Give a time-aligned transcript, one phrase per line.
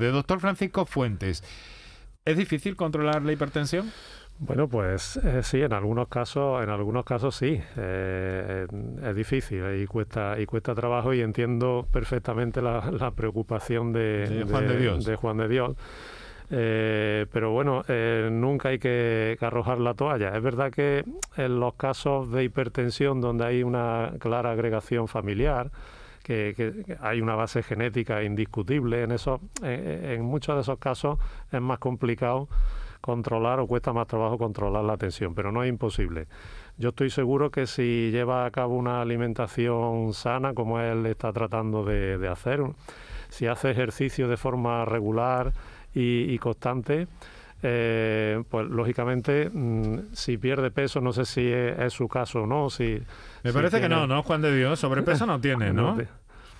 [0.00, 1.44] De doctor Francisco Fuentes,
[2.24, 3.92] ¿es difícil controlar la hipertensión?
[4.40, 8.66] Bueno, pues eh, sí, en algunos casos, en algunos casos sí, eh,
[9.04, 14.78] es difícil y cuesta y cuesta trabajo y entiendo perfectamente la, preocupación de, Juan de,
[14.78, 15.04] Dios.
[15.04, 15.76] De Juan de Dios.
[16.50, 17.84] Eh, pero bueno,
[18.32, 20.36] nunca hay que, arrojar la toalla.
[20.36, 21.04] Es verdad que
[21.36, 25.70] en los casos de hipertensión donde hay una clara agregación familiar,
[26.24, 29.04] que, hay una base genética indiscutible.
[29.04, 31.18] En, eso, en muchos de esos casos
[31.52, 32.48] es más complicado
[33.04, 36.26] controlar o cuesta más trabajo controlar la tensión, pero no es imposible.
[36.78, 41.84] Yo estoy seguro que si lleva a cabo una alimentación sana, como él está tratando
[41.84, 42.62] de, hacer,
[43.28, 45.52] si hace ejercicio de forma regular
[45.94, 47.06] y, constante,
[47.62, 52.70] eh, pues lógicamente mm, si pierde peso, no sé si es, su caso o no.
[52.70, 53.00] Si,
[53.42, 54.80] Me parece que no, ¿no, Juan de Dios?
[54.80, 55.94] Sobrepeso no tiene, ¿no?
[55.94, 56.02] No,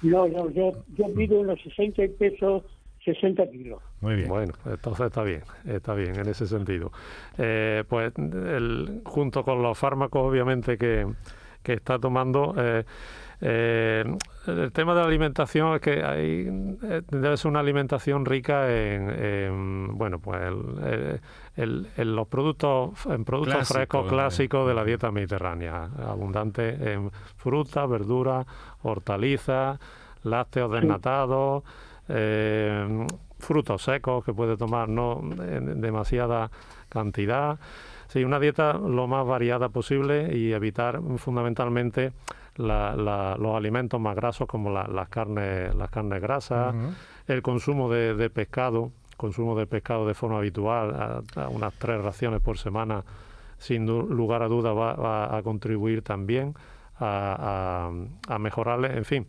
[0.05, 2.63] no, yo, yo mido unos 60 pesos
[3.05, 3.83] 60 kilos.
[4.01, 4.29] Muy bien.
[4.29, 6.91] Bueno, entonces está bien, está bien en ese sentido.
[7.39, 11.07] Eh, pues el, junto con los fármacos, obviamente, que,
[11.63, 12.85] que está tomando, eh,
[13.41, 14.05] eh,
[14.47, 16.45] el tema de la alimentación es que hay,
[17.11, 20.41] debe ser una alimentación rica en, bueno, pues
[21.57, 28.47] el, los productos, en productos frescos clásicos de la dieta mediterránea, abundante en frutas, verduras,
[28.83, 29.79] hortalizas,
[30.23, 31.65] lácteos desnatados
[32.09, 33.07] eh,
[33.39, 36.51] frutos secos que puede tomar no en demasiada
[36.89, 37.59] cantidad.
[38.09, 42.13] Sí, una dieta lo más variada posible y evitar fundamentalmente
[42.57, 46.75] los alimentos más grasos como las carnes las carnes grasas,
[47.27, 52.59] el consumo de, pescado, consumo de pescado de forma habitual, a, unas tres raciones por
[52.59, 53.05] semana,
[53.59, 56.55] sin lugar a duda va, a contribuir también
[57.01, 57.91] a,
[58.29, 58.97] a, mejorarle.
[58.97, 59.27] En fin,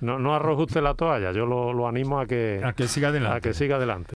[0.00, 3.08] no, no arroje usted la toalla, yo lo, lo animo a que, a que siga
[3.08, 3.36] adelante.
[3.36, 4.14] A que siga adelante.